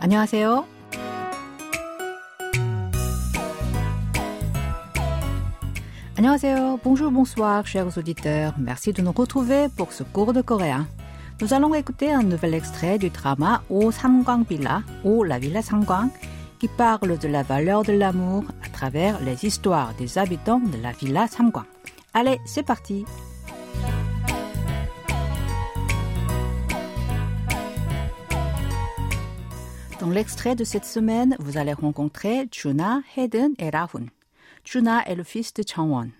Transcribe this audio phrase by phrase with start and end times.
[0.00, 0.64] 안녕하세요.
[6.16, 6.80] 안녕하세요.
[6.82, 8.54] Bonjour, bonsoir, chers auditeurs.
[8.58, 10.86] Merci de nous retrouver pour ce cours de coréen.
[11.42, 16.08] Nous allons écouter un nouvel extrait du drama O Samgwang Villa ou La Villa Samgwang
[16.58, 20.92] qui parle de la valeur de l'amour à travers les histoires des habitants de la
[20.92, 21.66] Villa Samgwang.
[22.14, 23.04] Allez, c'est parti.
[30.00, 34.06] Dans l'extrait de cette semaine, vous allez rencontrer Chuna, Heden et Rahun.
[34.64, 36.10] Chuna est le fils de Changwon.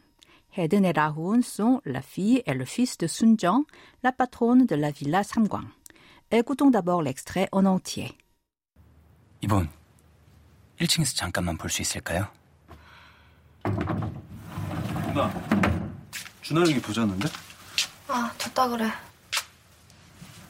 [0.57, 3.65] Heden et Rahun sont la fille et le fils de Sunjong,
[4.03, 5.67] la patronne de la villa Samgwang.
[6.31, 8.17] Écoutons d'abord l'extrait en entier.
[9.43, 9.69] 이번
[10.81, 12.27] 1층에서 잠깐만 볼 수 있을까요?
[15.15, 15.31] 나
[16.43, 17.29] 준하 형이 보자는데?
[18.09, 18.89] 아, 됐다 그래.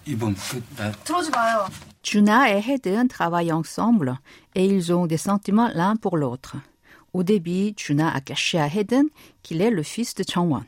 [0.05, 0.35] 이번
[0.77, 1.67] 그나 들어오지 마요.
[2.03, 4.19] Chuna et Heden travaillent ensemble
[4.55, 6.57] et ils ont des sentiments l'un pour l'autre.
[7.13, 9.09] Au début, Chuna a caché à Heden
[9.43, 10.65] qu'il est le fils de Changwon.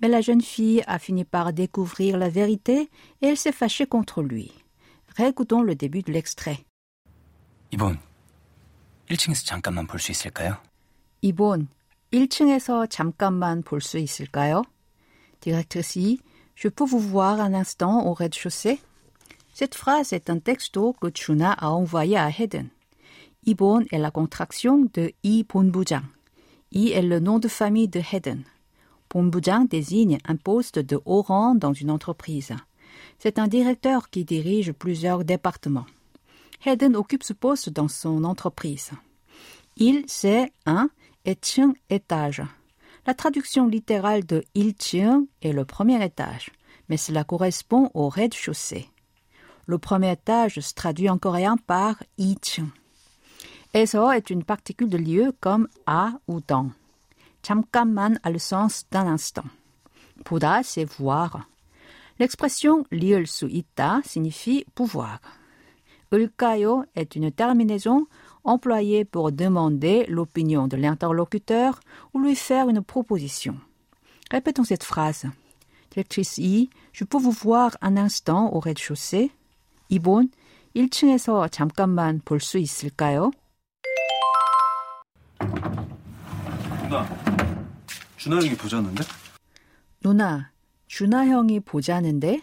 [0.00, 2.90] Mais la jeune fille a fini par découvrir la vérité
[3.22, 4.52] et elle s'est fâchée contre lui.
[5.16, 6.64] Réécoutons le début de l'extrait.
[7.70, 7.98] 이번
[9.08, 10.56] 1층에서 잠깐만 볼 수 있을까요?
[11.22, 11.68] 이본
[12.12, 14.64] 1층에서 잠깐만 볼 수 있을까요?
[15.40, 16.18] Directrice I,
[16.54, 18.80] je peux vous voir un instant au rez-de-chaussée?
[19.59, 22.69] Cette phrase est un texto que Chuna a envoyé à Heden.
[23.45, 26.05] Ibon est la contraction de I Bonbujang.
[26.71, 28.45] I est le nom de famille de Heden.
[29.09, 32.53] Bonbujang désigne un poste de haut rang dans une entreprise.
[33.17, 35.87] C'est un directeur qui dirige plusieurs départements.
[36.65, 38.91] Heden occupe ce poste dans son entreprise.
[39.75, 40.89] Il, c'est un
[41.25, 41.37] et
[41.89, 42.41] étage.
[43.05, 46.49] La traduction littérale de il chung est le premier étage,
[46.87, 48.87] mais cela correspond au rez-de-chaussée.
[49.68, 52.70] Le premier étage se traduit en coréen par i chung.
[53.72, 56.70] 에서 est une particule de lieu comme à ou dans.
[57.42, 59.48] 잠깐만 a le sens d'un instant.
[60.24, 61.48] 보다, c'est voir.
[62.20, 65.18] L'expression 리을 수 있다 signifie pouvoir.
[66.12, 68.06] 을까요 est une terminaison
[68.44, 71.80] employée pour demander l'opinion de l'interlocuteur
[72.12, 73.56] ou lui faire une proposition.
[74.30, 75.26] Répétons cette phrase.
[75.90, 79.32] Directrice I, je peux vous voir un instant au rez-de-chaussée?
[79.89, 80.29] 이본
[80.75, 83.31] 1층에서 잠깐만 볼 수 있을까요?
[86.89, 87.05] 나
[88.17, 89.03] 준하 형이 보자는데?
[90.01, 90.51] 누나,
[90.87, 92.41] 준하 형이 보자는데?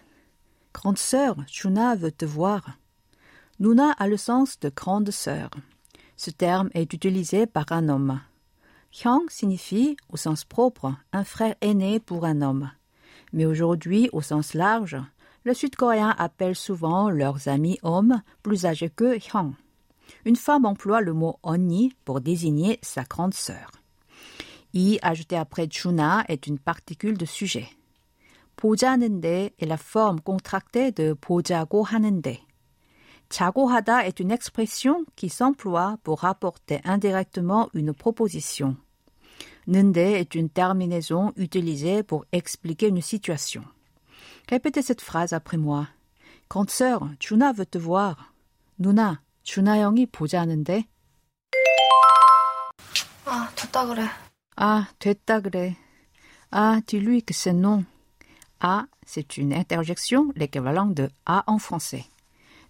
[0.72, 2.76] Grande sœur, Juna veut te voir.
[3.58, 5.48] Nuna a le sens de grande sœur.
[6.16, 8.20] Ce terme est utilisé par un homme.
[8.92, 12.70] Hyang signifie, au sens propre, un frère aîné pour un homme.
[13.32, 14.98] Mais aujourd'hui, au sens large,
[15.45, 19.53] le sud-coréen appelle souvent leurs amis hommes plus âgés que Hyang.
[20.25, 23.71] Une femme emploie le mot onni pour désigner sa grande sœur.
[24.73, 27.67] I ajouté après Chuna est une particule de sujet.
[28.55, 32.39] 보자는데 est la forme contractée de 보자고 하는데.
[33.29, 38.75] 자고 하다 est une expression qui s'emploie pour rapporter indirectement une proposition.
[39.67, 43.63] 는데 est une terminaison utilisée pour expliquer une situation.
[44.49, 45.87] Répétez cette phrase après moi.
[46.49, 48.33] Grande sœur, Juna veut te voir.
[48.77, 50.85] 누나, 준하 형이 보자는데.
[53.25, 54.07] 아, 됐다 그래.
[54.57, 55.77] Ah, 됐다 그래.
[56.51, 57.85] Ah, dis-lui que c'est non.
[58.59, 62.05] Ah, c'est une interjection, l'équivalent de A en français.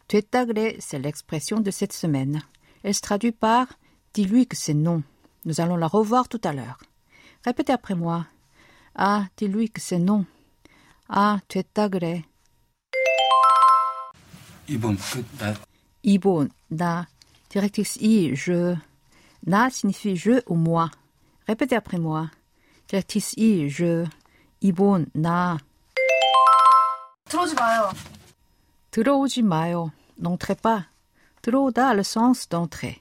[0.08, 2.42] 됐다 그래, c'est l'expression de cette semaine.
[2.84, 3.68] Elle se traduit par
[4.14, 5.04] dis-lui que c'est non.
[5.46, 6.78] Nous allons la revoir tout à l'heure.
[7.44, 8.28] Répétez après moi.
[8.96, 10.26] Ah, dis-lui que c'est non.
[11.08, 12.24] Ah, 됐다 그래.
[14.68, 15.56] 이번 그나
[16.04, 17.08] 이본, 나.
[17.50, 18.78] Directrice I, je.
[19.46, 20.90] Na signifie je ou moi.
[21.48, 22.32] Répétez après moi.
[22.88, 24.08] Directrice I, je.
[24.62, 25.58] 이본, 나.
[27.26, 27.92] 들어오지 마요.
[28.92, 29.92] 들어오지 마요.
[30.18, 30.86] N'entrez pas.
[31.42, 33.00] 들어오다 a le sens d'entrer.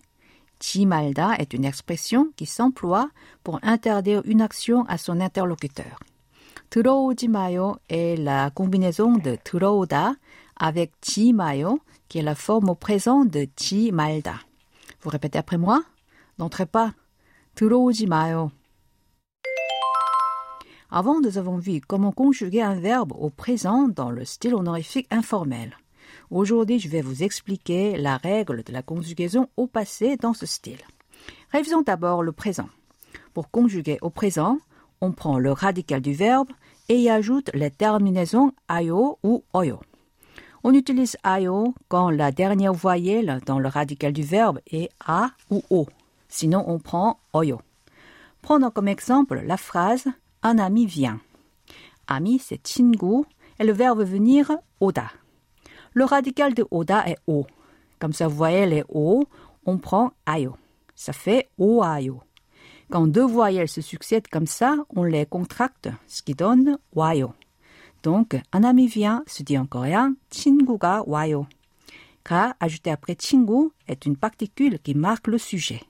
[0.58, 3.10] 지 말다 est une expression qui s'emploie
[3.42, 5.98] pour interdire une action à son interlocuteur.
[6.74, 10.14] 들어오지 마요 est la combinaison de 들어오다
[10.56, 11.78] avec 지 마요
[12.08, 14.46] qui est la forme au présent de 지 말다.
[15.02, 15.82] Vous répétez après moi?
[16.38, 16.92] N'entrez pas.
[17.54, 18.50] 들어오지 마요.
[20.92, 25.76] Avant, nous avons vu comment conjuguer un verbe au présent dans le style honorifique informel.
[26.30, 30.80] Aujourd'hui, je vais vous expliquer la règle de la conjugaison au passé dans ce style.
[31.52, 32.68] Révisons d'abord le présent.
[33.34, 34.58] Pour conjuguer au présent,
[35.00, 36.50] on prend le radical du verbe
[36.89, 39.79] et y ajoute les terminaisons ayo ou oyo.
[40.63, 45.63] On utilise ayo quand la dernière voyelle dans le radical du verbe est a ou
[45.69, 45.87] o.
[46.27, 47.61] Sinon, on prend oyo.
[48.41, 50.07] Prenons comme exemple la phrase
[50.43, 51.19] un ami vient.
[52.07, 53.25] Ami, c'est 친구
[53.59, 55.05] et le verbe venir oda.
[55.93, 57.45] Le radical de oda est o.
[57.99, 59.23] Comme sa voyelle est o,
[59.65, 60.55] on prend ayo.
[60.95, 62.21] Ça fait o-ayo.
[62.90, 67.32] Quand deux voyelles se succèdent comme ça, on les contracte, ce qui donne wayo.
[68.02, 71.46] Donc, un ami vient se dit en coréen 친구가 와요.
[72.24, 75.82] 가 ajouté après 친구 est une particule qui marque le sujet.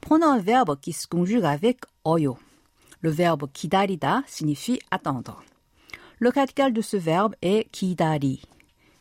[0.00, 2.38] Prenons un verbe qui se conjugue avec oyo.
[3.00, 5.42] Le verbe 기다리다 signifie attendre.
[6.18, 8.42] Le radical de ce verbe est 기다리.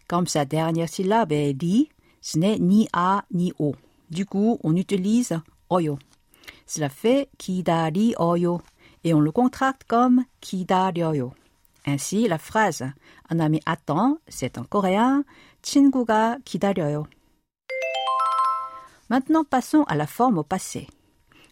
[0.08, 1.90] Comme sa dernière syllabe est 리,
[2.22, 3.76] ce n'est ni a ni o.
[4.10, 5.40] Du coup, on utilise
[5.72, 5.98] oyo.
[6.66, 8.62] Cela fait 기다리 oyo
[9.04, 11.32] et on le contracte comme 기다려요.
[11.86, 12.84] Ainsi, la phrase
[13.30, 15.24] un ami attend, c'est en coréen
[15.62, 17.06] 친구가 기다려요.
[19.10, 20.88] Maintenant, passons à la forme au passé.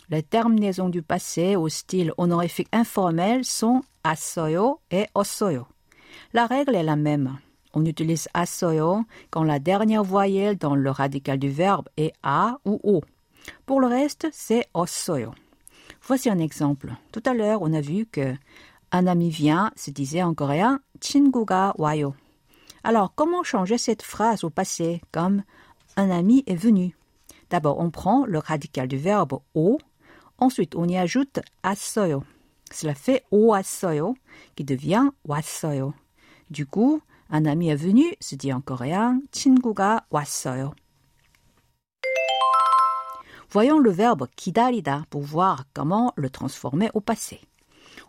[0.09, 5.65] Les terminaisons du passé au style honorifique informel sont assoyo et ossoyo.
[6.33, 7.37] La règle est la même.
[7.73, 12.79] On utilise assoyo quand la dernière voyelle dans le radical du verbe est a ou
[12.83, 13.01] o.
[13.65, 15.33] Pour le reste, c'est ossoyo.
[16.03, 16.93] Voici un exemple.
[17.11, 18.35] Tout à l'heure, on a vu que
[18.91, 22.13] un ami vient se disait en coréen 친구가 와요.
[22.83, 25.43] Alors, comment changer cette phrase au passé comme
[25.97, 26.95] un ami est venu
[27.49, 29.79] D'abord, on prend le radical du verbe o,
[30.37, 32.23] ensuite on y ajoute assoyo.
[32.71, 34.15] Cela fait o assoyo
[34.55, 35.93] qui devient 왔어요.
[36.49, 40.73] Du coup, un ami est venu se dit en coréen 친구가 왔어요.
[43.49, 47.41] Voyons le verbe 기다리다 pour voir comment le transformer au passé.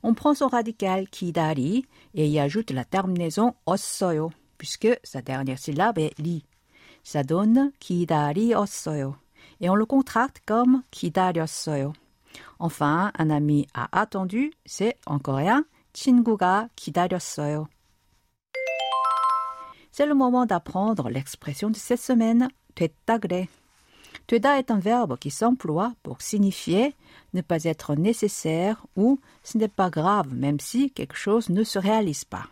[0.02, 5.98] On prend son radical 기다리 et y ajoute la terminaison ossoyo puisque sa dernière syllabe
[5.98, 6.44] est li.
[7.02, 9.16] Ça donne 기다리었어요
[9.60, 11.92] et on le contracte comme 기다렸어요.
[12.58, 17.68] Enfin, un ami a attendu, c'est en coréen 친구가 기다렸어요.
[19.90, 23.48] C'est le moment d'apprendre l'expression de cette semaine 됐다 그래.
[24.30, 26.94] 되다 est un verbe qui s'emploie pour signifier
[27.34, 31.78] ne pas être nécessaire ou ce n'est pas grave même si quelque chose ne se
[31.78, 32.46] réalise pas.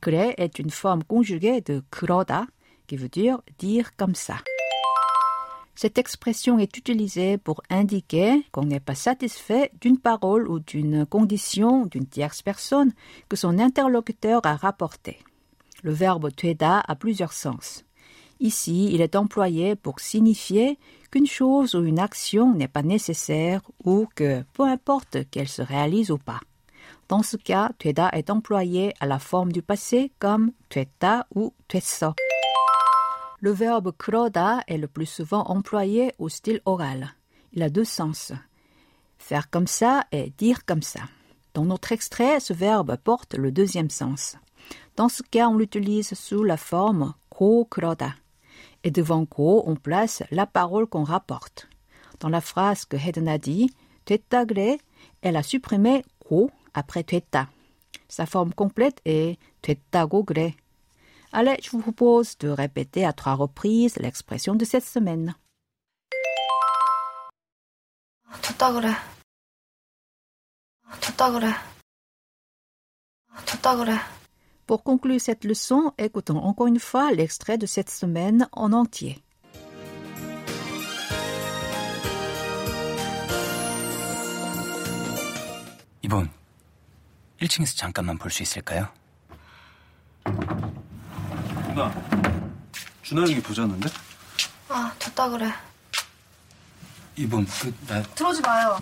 [0.00, 2.46] 그래 est une forme conjuguée de 그러다
[2.86, 4.36] qui veut dire dire comme ça.
[5.74, 11.86] Cette expression est utilisée pour indiquer qu'on n'est pas satisfait d'une parole ou d'une condition
[11.86, 12.92] d'une tierce personne
[13.28, 15.18] que son interlocuteur a rapportée.
[15.82, 17.84] Le verbe 되다 a plusieurs sens.
[18.40, 20.78] Ici, il est employé pour signifier
[21.13, 26.09] qu'une chose ou une action n'est pas nécessaire ou que, peu importe qu'elle se réalise
[26.09, 26.39] ou pas.
[27.07, 32.15] Dans ce cas, tueda est employé à la forme du passé comme tueta ou tuetso.
[33.41, 37.13] Le verbe kroda est le plus souvent employé au style oral.
[37.51, 38.31] Il a deux sens.
[39.19, 41.01] Faire comme ça et dire comme ça.
[41.53, 44.35] Dans notre extrait, ce verbe porte le deuxième sens.
[44.95, 48.15] Dans ce cas, on l'utilise sous la forme ko kroda
[48.83, 51.67] et devant quoi on place la parole qu'on rapporte.
[52.19, 53.73] Dans la phrase que Hedden a dit,
[54.05, 54.77] tueta gre,
[55.21, 57.47] elle a supprimé ko après tueta.
[58.07, 60.51] Sa forme complète est tueta go gre.
[61.31, 65.35] Allez, je vous propose de répéter à trois reprises l'expression de cette semaine.
[74.62, 74.62] 됐다 그래.
[74.62, 74.62] 됐다 그래.
[74.62, 74.62] 됐다 그래.
[74.66, 79.22] Pour conclure cette leçon, écoutons encore une fois l'extrait de cette semaine en entier.
[86.02, 86.30] 이분
[87.40, 88.88] 1층에서 잠깐만 볼 수 있을까요?
[90.24, 91.92] 누나,
[93.02, 93.88] 준하 형이 보자는데?
[94.68, 95.50] 아, 됐다 그래.
[97.16, 98.78] 이분 그나 들어오지 마요.